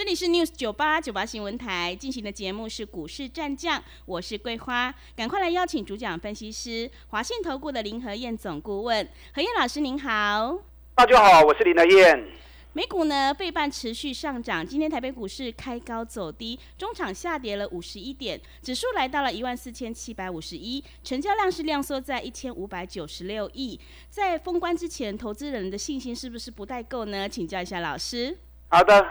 [0.00, 10.58] 这里是 News 九八九八新闻台进行的节目是股市战将，我是桂花，赶快来邀请主讲分析师华信投顾的林和燕总顾问何燕老师您好，
[10.94, 12.26] 大家好，我是林和燕。
[12.72, 14.66] 美股呢，费半持续上涨。
[14.66, 23.78] 今天台北股市开高走低，中场下跌了五十一点，指数来到了一万四千七百五十一，成交量是量缩在一千五百九十六亿。
[24.08, 27.28] 在封关之前，投资人的信心是不是不太够呢？
[27.28, 28.38] 请教一下老师。
[28.68, 29.06] 好的，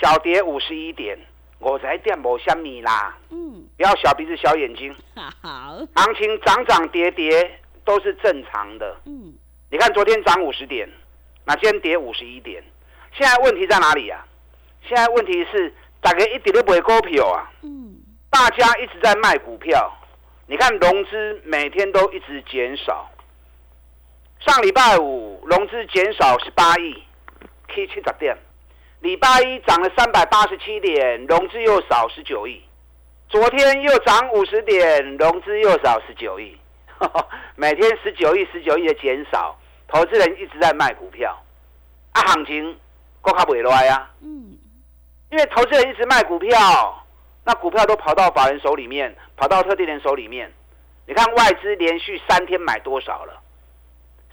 [0.00, 1.18] 小跌五十一点，
[1.58, 3.16] 我才点无虾米啦。
[3.30, 4.94] 嗯，不要小鼻子小眼睛。
[5.14, 8.96] 好，行情涨涨跌跌都是正常的。
[9.06, 9.32] 嗯，
[9.70, 10.88] 你看昨天涨五十点，
[11.44, 12.62] 那今天跌五十一点。
[13.12, 14.24] 现在问题在哪里呀？
[14.86, 17.50] 现在问题是大家一点都不会股票啊。
[17.62, 17.96] 嗯。
[18.30, 19.92] 大家一直在卖股票，
[20.48, 23.08] 你看融资每天都一直减少。
[24.40, 27.00] 上礼拜五融资减少十八亿
[27.68, 28.36] ，K 七十点。
[29.04, 32.58] 礼拜一涨了三百八十七点，融资又少十九亿。
[33.28, 36.56] 昨天又涨五十点，融资又少十九亿。
[37.54, 41.38] 每天十九亿、十九亿的减少，投资人一直在卖股票，
[42.12, 42.78] 啊，行情。
[43.20, 44.56] 股卡不会来呀，嗯，
[45.30, 47.04] 因为投资人一直卖股票，
[47.44, 50.50] 那股票都跑到法人手里面，跑到特定人手里面。
[51.06, 53.38] 你看外资连续三天买多少了？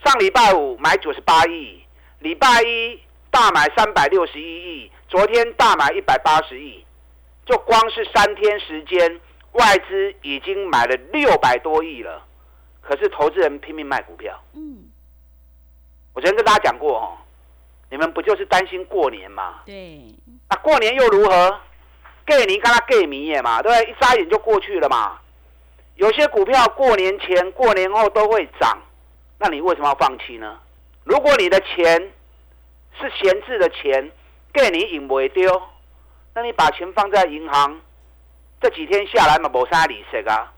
[0.06, 1.84] 上礼拜五买九十八亿，
[2.20, 4.44] 礼拜一大买三百六十一
[4.84, 6.86] 亿，昨天大买一百八十亿，
[7.46, 9.20] 就光是三天时间，
[9.54, 12.22] 外资已经买了六百多亿了。
[12.82, 14.84] 可是投资人拼命卖股票，嗯，
[16.14, 17.18] 我昨天跟大家讲过哦。
[17.90, 19.64] 你们不就是担心过年嘛？
[19.66, 20.16] 对。
[20.50, 21.60] 那过年又如何？
[22.26, 23.92] 给你跟他给迷也嘛，对不对？
[23.92, 25.20] 一眨眼就过去了嘛。
[25.96, 28.82] 有些股票过年前、过年后都会涨，
[29.38, 30.58] 那你为什么要放弃呢？
[31.04, 32.12] 如果你的钱
[33.00, 34.12] 是闲置的钱，
[34.54, 35.62] 给你引不会丢，
[36.34, 37.80] 那你把钱放在银行，
[38.60, 40.52] 这几天下来嘛，没啥利息啊。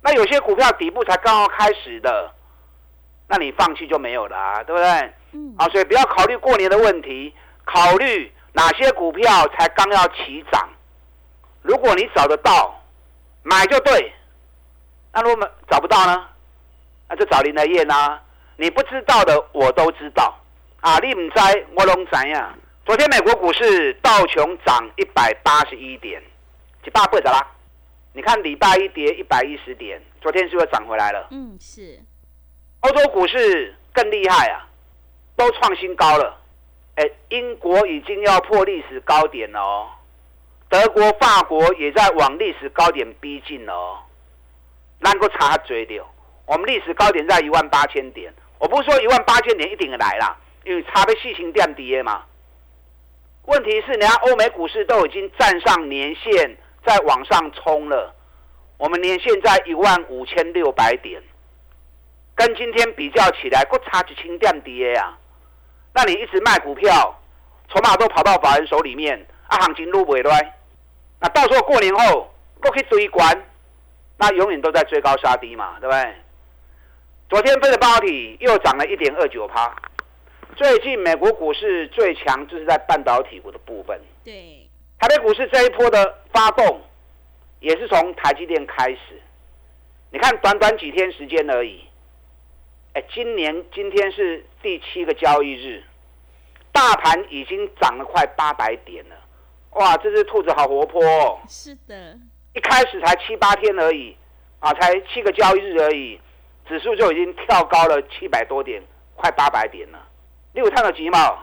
[0.00, 2.32] 那有些股票底部才刚刚开始的，
[3.28, 5.12] 那你放弃就没有了，啊对不对？
[5.32, 7.34] 嗯啊，所以不要考虑过年的问题，
[7.64, 10.68] 考虑哪些股票才刚要起涨。
[11.62, 12.82] 如果你找得到，
[13.42, 14.12] 买就对。
[15.12, 16.26] 那如果找不到呢？
[17.08, 18.20] 那就找林德燕啊。
[18.56, 20.34] 你不知道的，我都知道。
[20.82, 22.52] 啊，你唔知，我拢知呀。
[22.84, 26.20] 昨天美国股市道琼涨一百八十一点，
[26.82, 27.40] 几百倍的啦。
[28.12, 31.28] 你看礼拜一跌一百一十点，昨天是不是涨回来了？
[31.30, 32.00] 嗯，是。
[32.80, 34.66] 欧洲股市更厉害啊。
[35.34, 36.36] 都创新高了，
[36.96, 39.88] 哎，英国已经要破历史高点了哦，
[40.68, 43.98] 德国、法国也在往历史高点逼近了哦，
[44.98, 46.06] 能够查追掉。
[46.44, 52.24] 我们历史高点在一万八千点，我不是说一万八千点一定来了，因为差的细情垫跌嘛。
[53.46, 56.56] 问题是，人家欧美股市都已经站上年线，
[56.86, 58.14] 在往上冲了，
[58.78, 61.20] 我们年线在一万五千六百点，
[62.36, 65.18] 跟今天比较起来，够差几千点跌啊。
[65.92, 67.20] 那你一直卖股票，
[67.68, 70.54] 筹码都跑到法人手里面，啊，行情都不会来。
[71.20, 73.44] 那到时候过年后，都可以追关，
[74.18, 76.14] 那永远都在追高杀低嘛，对不对？
[77.28, 79.74] 昨天分的包体又涨了一点二九趴。
[80.56, 84.00] 最近美国股市最强就是在半导体股的部分。
[84.22, 84.68] 对。
[84.98, 86.80] 台北股市这一波的发动，
[87.60, 89.20] 也是从台积电开始。
[90.10, 91.80] 你看，短短几天时间而已。
[92.92, 95.82] 哎，今年今天是第七个交易日，
[96.70, 99.16] 大盘已经涨了快八百点了，
[99.70, 99.96] 哇！
[99.96, 101.40] 这只兔子好活泼哦。
[101.48, 102.18] 是的，
[102.54, 104.14] 一开始才七八天而已，
[104.60, 106.20] 啊，才七个交易日而已，
[106.68, 108.82] 指数就已经跳高了七百多点，
[109.16, 109.98] 快八百点了。
[110.52, 111.38] 你有看到几毛？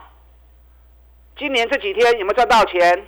[1.36, 3.06] 今年这几天有没有赚到钱？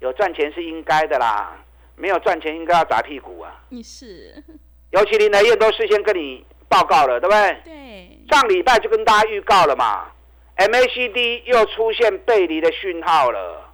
[0.00, 1.56] 有赚钱是应该的啦，
[1.96, 3.62] 没有赚钱应该要砸屁股啊。
[3.68, 4.42] 你是，
[4.90, 6.44] 尤其林来燕都事先跟你。
[6.66, 7.60] 报告了，对不对？
[7.64, 8.18] 对。
[8.28, 10.10] 上礼拜就跟大家预告了嘛
[10.56, 13.70] ，MACD 又出现背离的讯号了。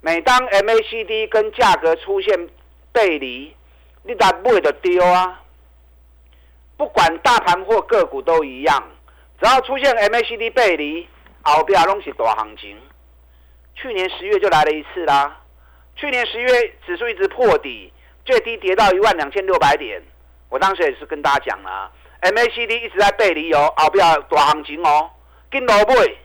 [0.00, 2.48] 每当 MACD 跟价格出现
[2.90, 3.54] 背离，
[4.02, 5.40] 你咋不会的丢啊？
[6.76, 8.82] 不管大盘或个股都一样，
[9.42, 11.08] 只要出现 MACD 背离，
[11.42, 12.80] 后边拢是大行情。
[13.74, 15.40] 去年十月就来了一次啦。
[15.96, 16.48] 去年十月
[16.86, 17.92] 指数一直破底，
[18.24, 20.00] 最低跌到一万两千六百点。
[20.48, 21.90] 我当时也是跟大家讲啦。
[22.20, 25.10] MACD 一直在背离哦，后边大行情哦，
[25.50, 26.18] 跟落尾，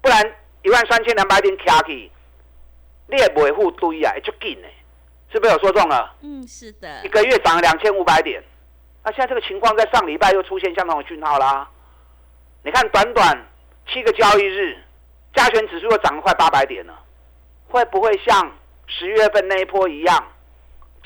[0.00, 2.08] 不然一万三千两百点卡起，
[3.08, 4.68] 你也维护堆啊，就紧呢，
[5.32, 6.14] 是不是有说中了？
[6.22, 7.04] 嗯，是的。
[7.04, 8.40] 一个月涨了两千五百点，
[9.02, 11.68] 那现在这个情况在上礼拜又出现相同的讯号啦。
[12.64, 13.46] 你看，短短
[13.88, 14.76] 七个交易日，
[15.34, 16.94] 加权指数又涨了快八百点了，
[17.68, 18.52] 会不会像
[18.86, 20.32] 十月份那一波一样，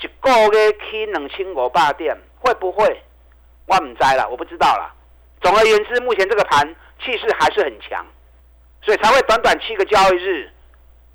[0.01, 2.15] 一个月起两千五百点？
[2.39, 3.01] 会不会？
[3.65, 4.93] 我唔知了，我不知道了。
[5.41, 8.05] 总而言之，目前这个盘气势还是很强，
[8.81, 10.51] 所以才会短短七个交易日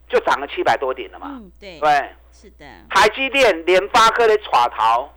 [0.09, 1.29] 就涨了七百多点了嘛。
[1.31, 2.67] 嗯，对，对，是的。
[2.91, 5.09] 台积电、联发科的耍逃，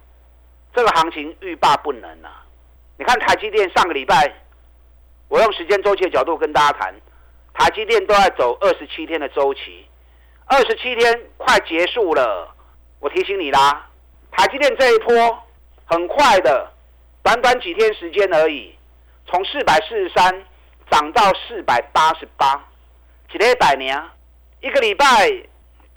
[0.74, 2.46] 这个行情欲罢不能啊！
[2.98, 4.32] 你看台积电上个礼拜，
[5.36, 6.96] 我用时间周期的角度跟大家谈，
[7.54, 9.86] 台积电都在走二十七天的周期，
[10.46, 12.56] 二十七天快结束了。
[13.02, 13.86] 我提醒你啦，
[14.32, 15.38] 台积电这一波
[15.84, 16.72] 很快的，
[17.22, 18.74] 短短几天时间而已，
[19.28, 20.46] 从四百四十三
[20.90, 22.56] 涨到四百八十八，
[23.30, 24.02] 几天百年，
[24.62, 25.06] 一个礼拜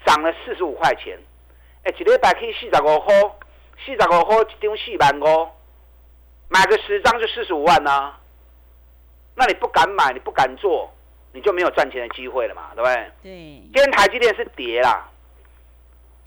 [0.05, 1.17] 涨了四十五块钱。
[1.83, 3.15] 哎，一礼拜可以四十五块，
[3.85, 5.49] 四十五块一张四万五。
[6.49, 8.13] 买个十张就四十五万呢，
[9.39, 10.93] 那你不敢买，你不敢做，
[11.31, 13.11] 你就没有赚钱的机会了嘛，对不对？
[13.23, 13.31] 对。
[13.31, 15.09] 今天台积电是跌啦，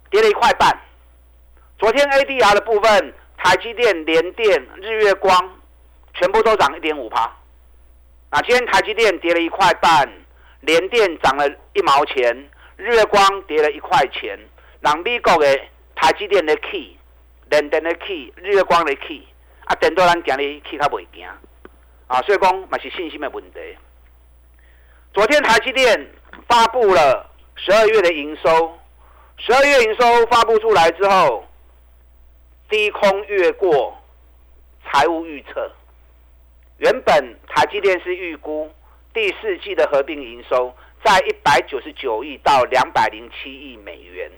[0.09, 0.75] 跌了一块半。
[1.77, 5.59] 昨天 ADR 的部分，台积电、联电、日月光
[6.15, 7.21] 全部都涨一点五趴。
[8.31, 10.11] 啊，今天台积电跌了一块半，
[10.61, 14.39] 联电涨了一毛钱，日月光跌了一块钱。
[14.81, 15.59] 让美国的
[15.95, 16.97] 台积电的 key，
[17.49, 19.21] 联电的 key，日月光的 key。
[19.65, 21.29] 啊，等到咱今日去较袂行，
[22.13, 23.59] 啊，所以讲嘛是信心的问题。
[25.15, 26.11] 昨天台积电
[26.47, 28.77] 发布了十二月的营收，
[29.37, 31.43] 十二月营收发布出来之后，
[32.69, 33.97] 低空越过
[34.85, 35.71] 财务预测。
[36.77, 38.71] 原本台积电是预估
[39.11, 40.71] 第四季的合并营收
[41.03, 44.29] 在一百九十九亿到两百零七亿美元，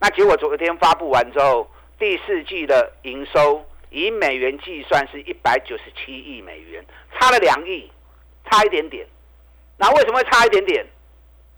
[0.00, 3.64] 那结果昨天发布完之后，第四季的营收。
[3.90, 6.84] 以美元计算是一百九十七亿美元，
[7.18, 7.90] 差了两亿，
[8.50, 9.06] 差一点点。
[9.76, 10.86] 那为什么会差一点点？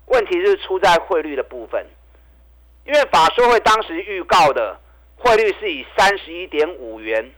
[0.07, 1.87] 问题是出在汇率的部分，
[2.85, 4.79] 因为法说会当时预告的
[5.17, 7.31] 汇率是以三十一点五元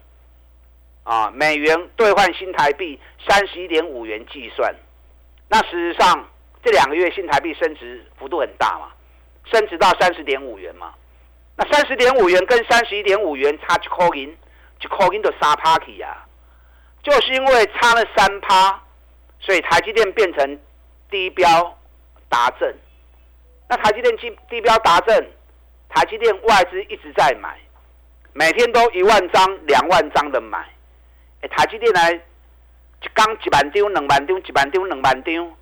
[1.05, 2.99] 啊美元兑换新台币
[3.29, 4.75] 三十一点五元计算。
[5.49, 6.29] 那事实上
[6.65, 8.93] 这两个月新台币升值幅度很大嘛，
[9.45, 10.95] 升值到三十点五元嘛。
[11.57, 14.35] 那三十点五元跟三十一点五元差几块银？
[14.83, 16.27] 就扣音的三趴去呀，
[17.05, 18.83] 就是因为差了三趴，
[19.39, 20.59] 所以台积电变成
[21.09, 21.79] 低标
[22.29, 22.77] 达阵。
[23.69, 25.31] 那台积电低低标达阵，
[25.89, 27.57] 台积电外资一直在买，
[28.33, 30.59] 每天都一万张、两万张的买。
[31.43, 35.57] 哎，台积电来一刚一万张、两万张、一万张、两万张，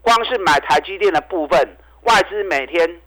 [0.00, 3.02] 光是买台积电的部分，外资每天。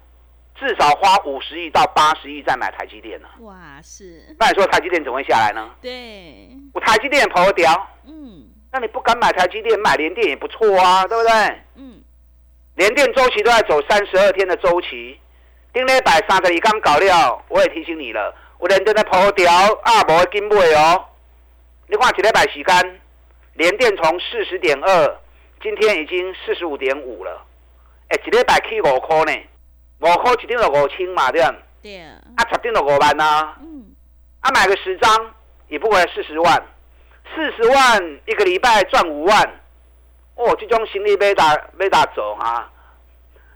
[0.60, 3.28] 至少花五十亿到八十亿再买台积电呢。
[3.42, 4.36] 哇，是。
[4.40, 5.70] 那你说台积电怎么会下来呢？
[5.82, 6.50] 对。
[6.74, 7.88] 我台积电跑掉。
[8.06, 8.48] 嗯。
[8.72, 11.32] 那你不敢买台积电，买联电也不错啊，对不对？
[11.76, 12.02] 嗯。
[12.76, 15.20] 联电周期都在走三十二天的周期，
[15.74, 21.06] 丁磊百三十一刚搞掉，我也提醒你了，我联电的跑掉啊，无会跟尾哦。
[21.88, 23.02] 你看几礼拜时间，
[23.54, 25.20] 联电从四十点二，
[25.62, 27.46] 今天已经四十五点五了。
[28.10, 29.32] 哎，一礼拜起五块呢。
[30.00, 31.54] 五块一张就五千嘛，对啊。
[31.82, 32.14] 对啊。
[32.36, 33.56] 啊，十张就五万呐。
[33.62, 33.96] 嗯。
[34.42, 35.36] 啊，买个十张
[35.68, 36.64] 也不过四十万，
[37.36, 39.44] 四十万一个礼拜赚五万，
[40.36, 42.72] 哦，这种行李没打没打走啊！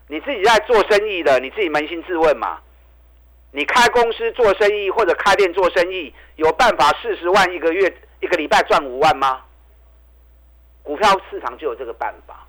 [0.07, 2.59] 你自己在做生意的，你自己扪心自问嘛。
[3.51, 9.41] 你开公司做生意或者开店做生意，有办法四十万一个月一个礼拜赚五万吗？
[10.83, 12.45] 股票市场就有这个办法。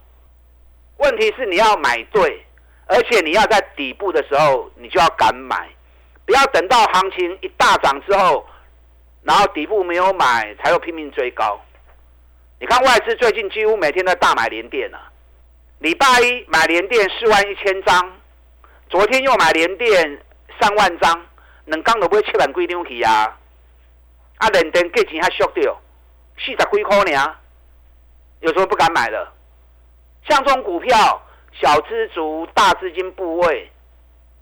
[0.97, 2.45] 问题是你要买对。
[2.95, 5.67] 而且你要在底部的时候，你就要敢买，
[6.27, 8.47] 不要等到行情一大涨之后，
[9.23, 11.59] 然后底部没有买，才又拼命追高。
[12.61, 15.11] 你看外资最近几乎每天都大买连电啊，
[15.79, 18.13] 礼拜一买连电四万一千张，
[18.91, 20.21] 昨天又买连电
[20.61, 21.27] 三万张，
[21.65, 23.39] 能刚都买七万几张去啊，
[24.37, 25.81] 啊连电价钱还缩掉，
[26.37, 27.37] 四十几块呢，
[28.41, 29.33] 有什么不敢买的？
[30.29, 31.23] 像这种股票。
[31.53, 33.71] 小资族、大资金部位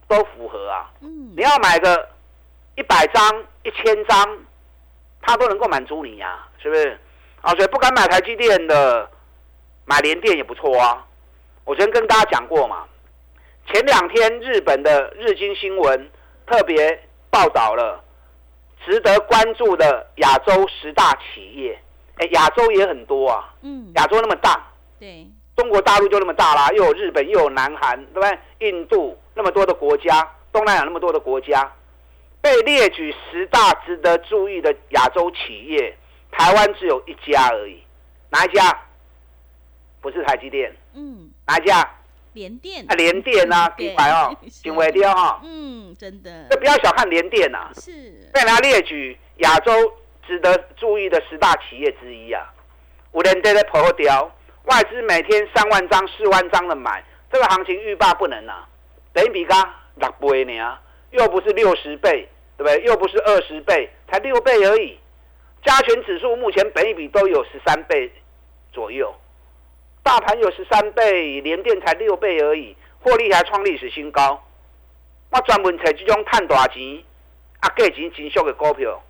[0.09, 0.90] 都符合啊！
[1.00, 2.09] 嗯，你要买个
[2.76, 4.38] 一百张、一千张，
[5.21, 6.99] 它都能够满足你呀，是不是？
[7.43, 9.11] 啊，所以不敢买台积电的，
[9.85, 11.07] 买联电也不错啊。
[11.64, 12.85] 我昨天跟大家讲过嘛，
[13.67, 16.11] 前两天日本的日经新闻
[16.47, 18.02] 特别报道了
[18.85, 21.79] 值得关注的亚洲十大企业。
[22.17, 25.26] 哎，亚洲也很多啊，嗯，亚洲那么大，对。
[25.61, 28.38] 中国大陆就那么大啦，又有日本，又有南韩，对不对？
[28.67, 31.71] 印度那么多的国家，东南亚那么多的国家，
[32.40, 35.95] 被列举十大值得注意的亚洲企业，
[36.33, 37.83] 台湾只有一家而已，
[38.31, 38.75] 哪一家？
[40.00, 41.87] 不是台积电，嗯，哪一家？
[42.33, 45.43] 连电啊，连电啊，品牌哦，警卫掉哈。
[45.45, 46.47] 嗯，真的。
[46.49, 49.71] 这不要小看连电呐，是被他列举亚洲
[50.26, 52.50] 值得注意的十大企业之一啊。
[53.12, 54.33] 五连电的破掉，
[54.64, 57.02] 外资每天三万张、四万张的买，
[57.33, 58.69] 这个行情欲罢不能啊。
[59.12, 60.79] 等于比刚六倍呢，
[61.11, 62.83] 又不是六十倍，对不对？
[62.85, 64.99] 又不是二十倍，才六倍而已。
[65.64, 68.11] 加权指数目前本一比都有十三倍
[68.73, 69.14] 左右，
[70.02, 74.43] 大盘有十三倍，连电才六倍而已，获利还创历史新高。
[75.31, 77.02] 我专门找这种赚大钱、
[77.61, 79.02] 啊价钱真俗的股票，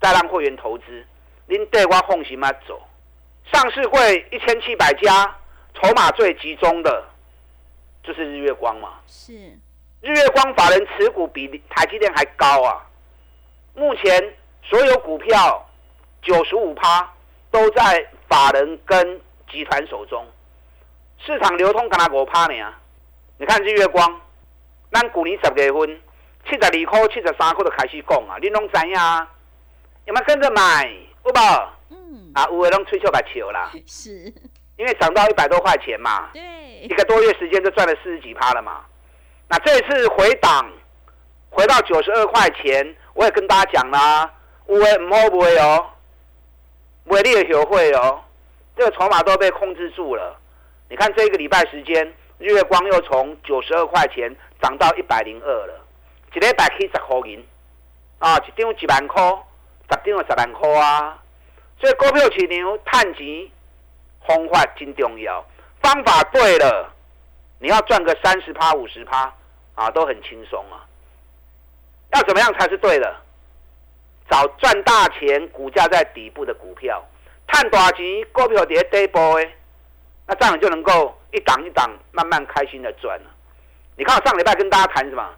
[0.00, 1.04] 再让会员投资。
[1.46, 2.50] 您对我放心吗？
[2.66, 2.80] 走。
[3.50, 5.34] 上市会一千七百家，
[5.74, 7.04] 筹码最集中的，
[8.02, 9.00] 就是日月光嘛。
[9.06, 9.32] 是。
[10.02, 12.86] 日月光法人持股比台积电还高啊。
[13.74, 15.66] 目前所有股票。
[16.24, 17.12] 九十五趴
[17.50, 19.20] 都在法人跟
[19.50, 20.24] 集团手中，
[21.18, 22.74] 市场流通干那五趴呢？
[23.38, 24.20] 你看日月光，
[24.92, 26.00] 咱去年十月份
[26.46, 29.28] 七十二块、七十三块就开始讲啊，你拢知呀？
[30.04, 30.88] 有没有跟着买？
[31.24, 31.68] 有无？
[31.92, 32.32] 嗯。
[32.34, 33.70] 啊，有的拢吹笑白笑啦。
[33.86, 34.32] 是。
[34.76, 36.30] 因为涨到一百多块钱嘛。
[36.32, 36.42] 对。
[36.82, 38.84] 一个多月时间就赚了四十几趴了嘛。
[39.48, 40.70] 那这次回档
[41.50, 44.32] 回到九十二块钱，我也跟大家讲啦，
[44.66, 45.86] 有的唔好买哦。
[47.04, 48.22] 威力的学会哦，
[48.76, 50.38] 这个筹码都被控制住了。
[50.88, 52.06] 你看这个礼拜时间，
[52.38, 55.80] 日月光又从九十二块钱涨到一百零二了，
[56.34, 57.44] 一礼拜起十块银
[58.18, 59.22] 啊，一张一万块，
[59.90, 61.21] 十张十万块啊。
[61.82, 63.50] 所以股票市场探钱
[64.24, 65.44] 方法真重要，
[65.82, 66.88] 方法对了，
[67.58, 69.34] 你要赚个三十趴、五十趴
[69.74, 70.86] 啊，都很轻松啊。
[72.12, 73.16] 要怎么样才是对的？
[74.30, 77.04] 找赚大钱、股价在底部的股票，
[77.48, 79.48] 探大钱股票跌底部的，
[80.28, 83.30] 那这样就能够一档一档慢慢开心的赚了。
[83.96, 85.28] 你看我上礼拜跟大家谈什么？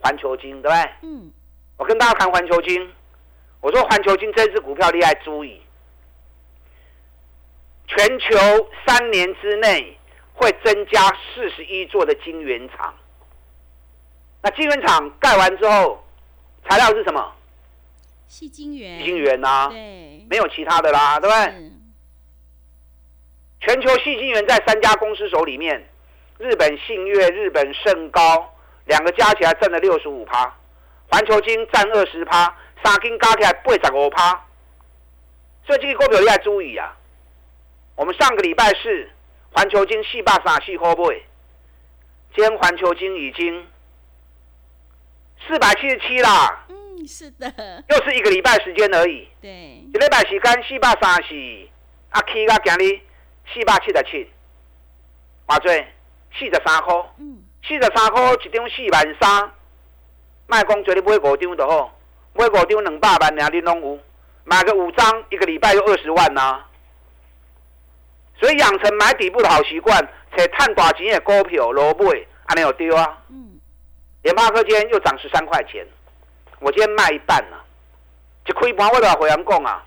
[0.00, 0.90] 环球金，对不对？
[1.02, 1.30] 嗯。
[1.76, 2.92] 我跟大家谈环球金，
[3.60, 5.62] 我说环球金这支股票厉害，注意，
[7.94, 9.98] 全球三年之内
[10.34, 12.94] 会增加四十一座的晶圆厂。
[14.42, 16.02] 那晶圆厂盖完之后，
[16.68, 17.32] 材料是什么？
[18.26, 21.70] 细晶圆，晶圆呐，对，没有其他的啦，对不对？
[23.60, 25.88] 全球细晶圆在三家公司手里面，
[26.38, 28.54] 日本信越、日本盛高
[28.86, 30.52] 两个加起来占了六十五趴，
[31.10, 34.44] 环球晶占二十趴，三金加起来八十五趴。
[35.64, 36.96] 所以这个股票你要注意啊！
[37.96, 39.10] 我们上个礼拜是
[39.52, 41.22] 环球金四百三四块买，
[42.34, 43.66] 今天环球金已经
[45.46, 46.66] 四百七十七啦。
[46.68, 47.52] 嗯是的，
[47.88, 49.28] 又是一个礼拜时间而已。
[49.40, 51.68] 对，一礼拜时间四百三十，
[52.10, 53.00] 啊起到今日
[53.52, 54.30] 四百七十七，
[55.48, 55.72] 偌多
[56.38, 56.94] 四十三块。
[57.18, 59.50] 嗯，四十三块一张四万三，
[60.46, 61.92] 卖讲做你买五张就好，
[62.34, 63.98] 买五张两百万，你拢有，
[64.44, 66.64] 买个五张一个礼拜就二十万呐。
[68.42, 69.96] 所以养成买底部的好习惯，
[70.36, 72.06] 且探大钱的股票落买，
[72.46, 73.18] 安尼有丢啊。
[73.30, 73.60] 嗯，
[74.22, 75.86] 联发科今天又涨十三块钱。
[76.58, 77.64] 我今天卖一半了，
[78.44, 79.84] 一开盘我就回人讲啊，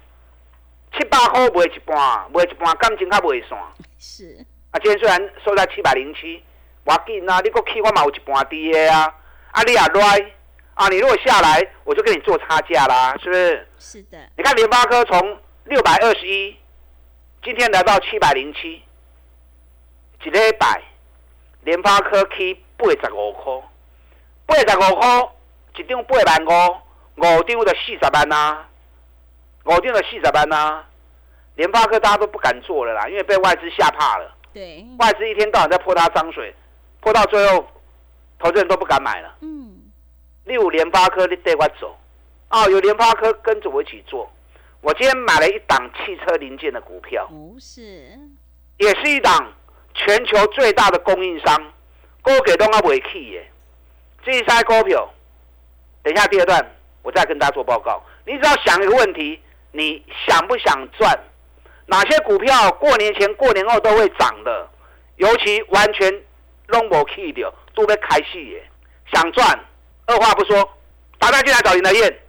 [0.98, 1.98] 七百块卖一半，
[2.34, 3.60] 卖一半感情较袂散。
[4.00, 4.46] 是。
[4.72, 6.42] 啊，今天虽然收在七百零七，
[6.86, 9.14] 我紧啊，你搁起我嘛有一半低的啊，
[9.52, 10.32] 啊你也来，
[10.76, 13.68] 啊你如果下来，我就跟你做差价啦，是不是？
[13.78, 14.18] 是的。
[14.38, 16.58] 你看联发科从六百二十一，
[17.46, 18.82] 今天来到七百零七，
[20.24, 20.82] 一礼拜，
[21.62, 23.54] 联发科起八十五块，
[24.48, 25.30] 八十五块。
[25.78, 26.78] 一张八万五，
[27.18, 28.66] 五张就四十万呐，
[29.66, 30.84] 五张就四十万呐。
[31.54, 34.36] 联发科大家都不敢做了啦，因为被外资吓怕了。
[34.52, 36.52] 对，外资一天到晚在泼他脏水，
[37.00, 37.64] 泼到最后，
[38.40, 39.36] 投资人都不敢买了。
[39.42, 39.84] 嗯。
[40.46, 41.96] 六联发科你带我走，
[42.48, 44.28] 啊，有联发科跟着我一起做。
[44.86, 48.08] 我今天买了一档汽车零件的股票，不是，
[48.77, 49.51] 也是一档
[49.96, 51.74] 全球最大的供应商，
[52.22, 53.51] 高给都阿未起耶，
[54.24, 55.12] 这一些股票。
[56.04, 56.63] 等一下，第二段
[57.01, 58.00] 我再跟大家做报告。
[58.27, 61.20] 你只要想一个问题：你想不想赚？
[61.88, 64.70] 哪些股票过年前、过年后都会涨的？
[65.15, 66.13] 尤其完全
[66.68, 68.70] long 不 key 掉，都被开戏耶！
[69.12, 69.60] 想赚，
[70.06, 70.77] 二话不说，
[71.18, 72.20] 打电进来找林德燕，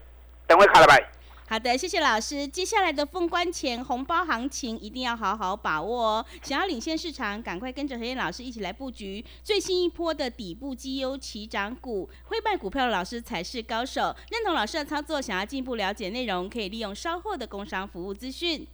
[0.47, 1.07] 等会卡了拜。
[1.49, 2.47] 好的，谢谢老师。
[2.47, 6.27] 接下来的封关前红包行情一定要好好把握哦。
[6.43, 12.11] 想要领先市场，赶快跟着何燕老师一起来布局最新一波的底部绩优起涨股。
[12.25, 14.15] 会卖股票的老师才是高手。
[14.29, 18.67] 认同老师的操作，想要进一步了解内容，可以利用稍后的工商服务资讯。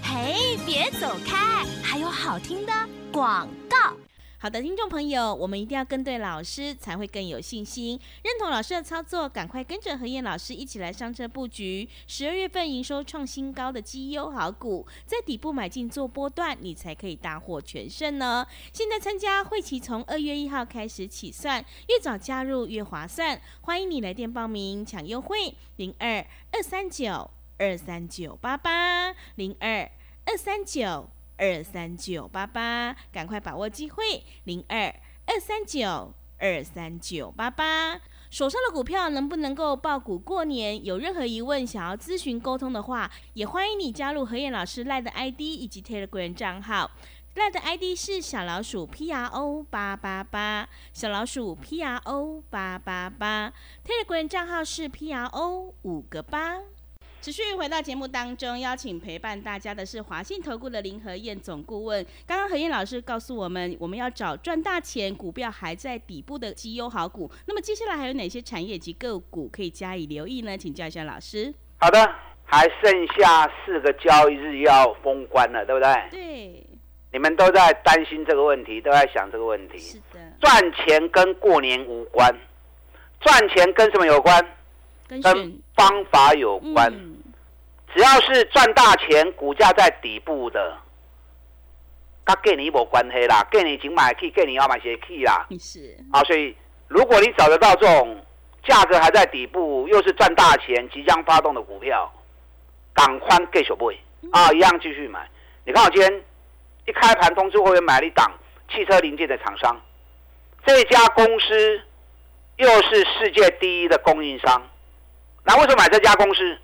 [0.00, 2.72] 嘿，别走开，还有好听的
[3.10, 3.96] 广告。
[4.40, 7.98] 好的，听众朋友，我们一定要跟对老师，才会更有信心。
[8.22, 11.88] 认同老师的操作，赶快跟着何燕老师一起来上车布局。
[12.06, 18.46] 十二月份营收创新高的绩优好股，在底部买进做波段，你才可以大获全胜呢。
[18.72, 23.40] 现在参加会期从二月一号开始起算，越早加入越划算。
[23.62, 27.28] 欢迎你来电报名抢优惠，零二二三九
[27.58, 29.90] 二三九八八零二
[30.26, 31.10] 二三九。
[31.38, 34.24] 二三九八八，赶快把握机会！
[34.44, 34.94] 零二
[35.26, 40.84] 二三九二三九八八，手上的股票能不能够爆股过年？
[40.84, 46.90] 有任何疑问想要咨询沟通的话，也欢迎你加入何燕老师赖的 ID 以及 Telegram 账号。
[47.34, 53.52] 赖的 ID 是小老鼠 P R O 八八八，小老鼠 P R O 八八八
[53.86, 56.58] ，Telegram 账号是 P R O 五个八。
[57.20, 62.04] 持续回到节目当中，邀请陪伴大家的是华信投顾的林和燕总顾问。
[62.24, 67.30] 刚刚何燕老师告诉我们，我们要找赚大钱、股票还在底部的绩优好股。
[67.46, 70.56] 那么接下来还有哪些产业及个股可以加以留意呢？
[70.56, 71.52] 请教一下老师。
[71.78, 71.98] 好的，
[72.44, 75.94] 还剩下四个交易日要封关了，对不对？
[76.10, 76.66] 对。
[77.12, 79.78] 你们都在担心这个问题，都在想这个问题。
[79.78, 80.20] 是的。
[80.40, 82.32] 赚钱跟过年无关，
[83.20, 84.40] 赚钱跟什么有关？
[85.08, 85.22] 跟
[85.74, 86.92] 方法有关，
[87.94, 90.76] 只要是赚大钱，股价在底部的，
[92.24, 95.46] 跟给你无关系啦，给你已经买去，给你要买些去啦。
[95.58, 96.54] 是啊，所以
[96.88, 98.22] 如果你找得到这种
[98.64, 102.12] 价格还在底部，又是赚大钱、即将发动的股票，
[102.92, 103.96] 赶快给小 boy
[104.30, 105.26] 啊，一样继续买。
[105.64, 106.22] 你看我今天
[106.86, 108.30] 一开盘通知会员买了一档
[108.70, 109.74] 汽车零件的厂商，
[110.66, 111.80] 这家公司
[112.56, 114.62] 又是世界第一的供应商。
[115.48, 116.58] 那为什么买这家公司？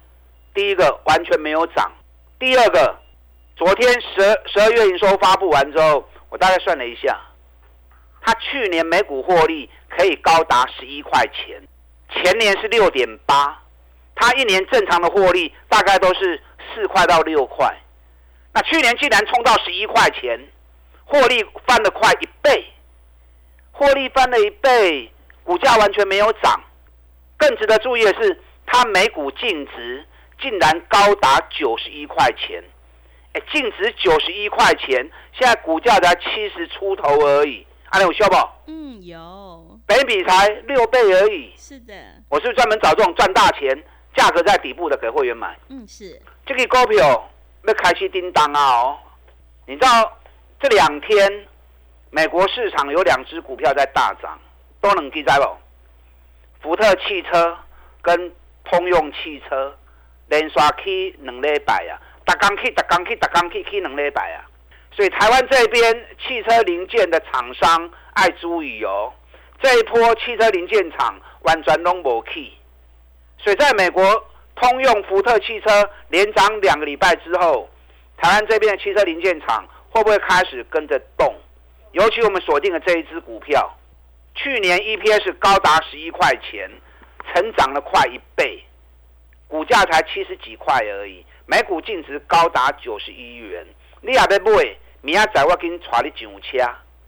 [0.52, 1.90] 第一个完全没有涨，
[2.38, 2.94] 第二个，
[3.56, 7.18] 昨天十十二月营收发布完之后，我大概算了一下，
[8.20, 11.66] 它去年每股获利可以高达十一块钱，
[12.10, 13.58] 前年是六点八，
[14.14, 16.38] 它一年正常的获利大概都是
[16.74, 17.74] 四块到六块，
[18.52, 20.38] 那去年竟然冲到十一块钱，
[21.06, 22.70] 获利翻了快一倍，
[23.72, 25.10] 获利翻了一倍，
[25.42, 26.62] 股价完全没有涨，
[27.38, 28.42] 更值得注意的是。
[28.66, 30.04] 它每股净值
[30.40, 32.62] 竟然高达九十一块钱，
[33.32, 38.36] 哎，净值九十一块钱，现在股价才七十出头而已，阿有笑不？
[38.66, 41.52] 嗯，有，北比才六倍而已。
[41.56, 41.94] 是的，
[42.28, 43.68] 我是专门找这种赚大钱、
[44.16, 45.56] 价格在底部的给会员买。
[45.68, 46.20] 嗯，是。
[46.44, 47.30] 这个股票
[47.66, 48.82] 要开始叮当啊！
[48.82, 48.98] 哦，
[49.66, 50.18] 你知道
[50.60, 51.46] 这两天
[52.10, 54.38] 美国市场有两只股票在大涨，
[54.80, 55.46] 都能记在不？
[56.60, 57.56] 福特汽车
[58.02, 58.32] 跟。
[58.64, 59.76] 通用汽车
[60.28, 64.44] 连续去两礼拜啊，逐工去，逐工去，逐工去，去两礼拜啊。
[64.90, 69.12] 所以台湾这边汽车零件的厂商爱注意哦，
[69.60, 72.52] 这一波汽车零件厂完全拢无去。
[73.38, 74.24] 所以在美国
[74.54, 77.68] 通用福特汽车连涨两个礼拜之后，
[78.16, 81.34] 台湾这边的汽车零件厂会不会开始跟着动？
[81.92, 83.76] 尤其我们锁定的这一支股票，
[84.34, 86.70] 去年 EPS 高达十一块钱。
[87.32, 88.62] 成长了快一倍，
[89.48, 93.66] 股价才七十几块而已，每股净值高达九十一元。
[94.00, 96.58] 你也别买，明仔我给你带你上车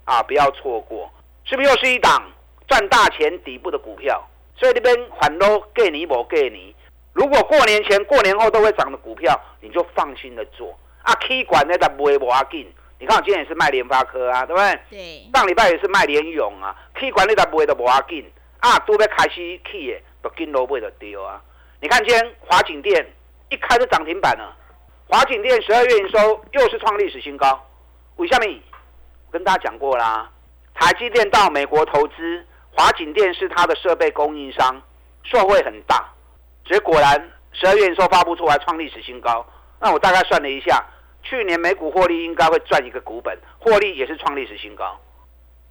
[0.04, 0.22] 啊！
[0.22, 1.10] 不要错过，
[1.44, 2.22] 是不是又是一档
[2.66, 4.26] 赚大钱底部的股票？
[4.56, 6.74] 所以那边很多给你不给你。
[7.12, 11.12] 如果过年前、过年后都会涨的股票，你就放心的做啊。
[11.20, 12.66] K 管那在不会不要紧，
[12.98, 14.80] 你看我今天也是卖联发科啊，对不对？
[14.90, 15.30] 对。
[15.34, 18.24] 上礼拜也是卖联勇啊，K 管那在不会的不要紧。
[18.60, 21.40] 啊，都要开始起的，都跟落尾的丢啊！
[21.80, 23.06] 你看今天华景店
[23.50, 24.56] 一开就涨停板了，
[25.08, 27.64] 华景店十二月营收又是创历史新高。
[28.16, 28.46] 为什么？
[29.30, 30.30] 跟大家讲过啦，
[30.74, 34.80] 台积电到美国投资，华景店是它的设备供应商，
[35.22, 36.12] 受惠很大。
[36.64, 39.46] 所以果然十二月营收发布出来创历史新高。
[39.78, 40.82] 那我大概算了一下，
[41.22, 44.98] 去年每股获利应该会赚一个股本，获利也是创历史新高。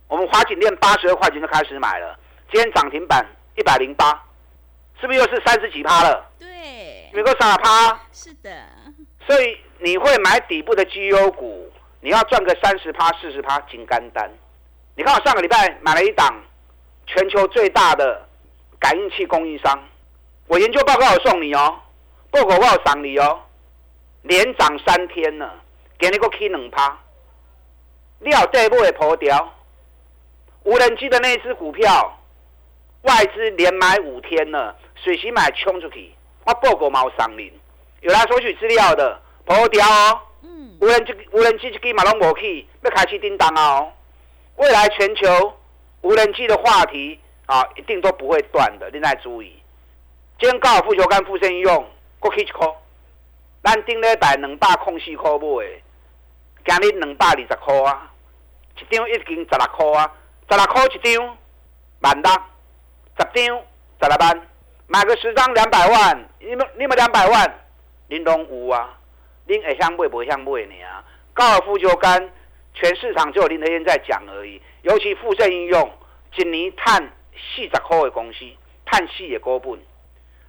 [0.07, 2.17] 我们华景店八十二块钱就开始买了。
[2.51, 4.23] 今天涨停板一百零八，
[5.01, 6.25] 是不是又是三十几趴了？
[6.39, 7.99] 对，有个傻趴。
[8.11, 8.49] 是的。
[9.27, 14.31] 所以你会买底部的绩优股，你要赚个三十趴、四十趴，金干单。
[14.95, 16.33] 你看我上个礼拜买了一档
[17.07, 18.25] 全球最大的
[18.79, 19.83] 感应器供应商，
[20.47, 21.79] 我研究报告我送你哦，
[22.29, 23.41] 报告我有赏你哦，
[24.21, 25.51] 连涨三天了，
[25.97, 26.97] 给你个 K 两趴，
[28.19, 29.53] 你要底部的破掉，
[30.63, 32.14] 无人机的那只股票。
[33.05, 36.13] 外资连买五天了，随时买冲出去，
[36.45, 37.51] 我报告毛上林，
[38.01, 40.19] 有来索取资料的，跑掉哦。
[40.41, 40.75] 嗯。
[40.81, 43.91] 无人机无人机机马龙无去，要开始叮当哦。
[44.57, 45.53] 未来全球
[46.01, 49.61] 无人机的话题啊，一定都不会断的，你来注意。
[50.39, 51.85] 今天高尔夫球杆附身用，
[52.19, 52.67] 过去一块，
[53.63, 55.81] 咱顶礼拜两百空四块买，
[56.65, 58.11] 今日两百二十块啊，
[58.79, 60.11] 一张已经十六块啊，
[60.49, 61.37] 十六块一张，
[62.01, 62.31] 万六，
[63.17, 63.63] 十张
[64.01, 64.47] 十六万，
[64.87, 67.65] 买个十张两百万，你们你们两百万，
[68.07, 68.97] 您拢有啊？
[69.47, 70.75] 您会想买不会想买呢？
[71.33, 72.29] 高尔夫球杆，
[72.73, 74.61] 全市场只有林德燕在讲而已。
[74.81, 75.91] 尤其富盛应用，
[76.35, 77.01] 一年碳
[77.33, 78.39] 四十块的公司，
[78.85, 79.79] 碳四的股本。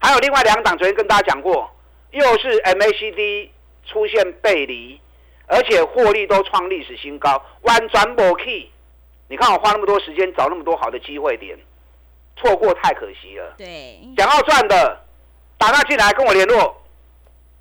[0.01, 1.71] 还有另外两档，昨天跟大家讲过，
[2.11, 3.51] 又是 MACD
[3.85, 5.01] 出现背离，
[5.47, 8.71] 而且获利都创历史新高，弯转不 key。
[9.29, 11.59] 你看我花那么多时间找那么多好的机会点，
[12.37, 13.55] 错过太可惜了。
[13.57, 15.05] 对，想要赚的，
[15.59, 16.83] 打电进来跟我联络。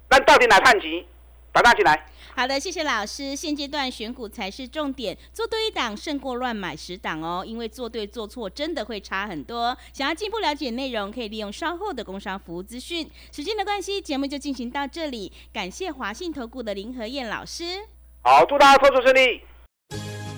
[0.10, 1.06] 那到底哪探级？
[1.52, 2.06] 打电进来。
[2.36, 3.34] 好的，谢谢老师。
[3.34, 7.46] 现阶段选股才是重点，做对一档胜过乱买十档哦。
[7.48, 9.76] 因为做对做错真的会差很多。
[9.94, 13.10] 想要进一步了解内容，可以利用稍后的工商服务资讯。
[13.32, 15.32] 时间的关系，节目就进行到这里。
[15.54, 17.88] 感谢华信投顾的林和燕老师。
[18.22, 19.42] 好，祝大家操作顺利。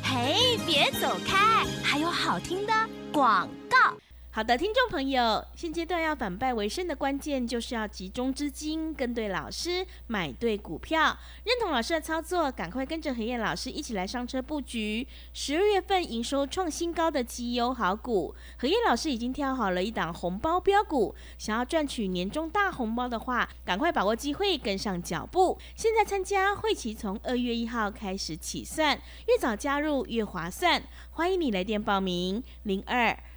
[0.04, 2.73] 嘿，别走开，还有好听的
[3.12, 3.97] 广告。
[4.38, 15.08] 好的，听众朋友，现阶段要反败为胜的关键，就是要集中资金，跟对老师，买对股票，认同老师的操作，赶快跟着何燕老师一起来上车布局。
[15.34, 25.58] 十二月份营收创新高的绩优好股，何燕老师已经挑好了一档红包标股，想要赚取年终大红包的话，赶快把握机会，跟上脚步。
[25.76, 28.95] 现在参加会期从二月一号开始起算，
[29.28, 33.17] 越早加入越划算，欢迎你来电报名零二。